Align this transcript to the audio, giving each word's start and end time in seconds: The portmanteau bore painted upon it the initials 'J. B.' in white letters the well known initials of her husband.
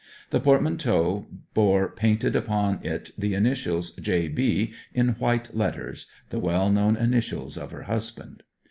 The 0.31 0.39
portmanteau 0.39 1.27
bore 1.53 1.89
painted 1.91 2.35
upon 2.35 2.79
it 2.83 3.11
the 3.19 3.35
initials 3.35 3.91
'J. 3.91 4.29
B.' 4.29 4.73
in 4.95 5.09
white 5.09 5.55
letters 5.55 6.07
the 6.31 6.39
well 6.39 6.71
known 6.71 6.95
initials 6.97 7.55
of 7.55 7.69
her 7.69 7.83
husband. 7.83 8.41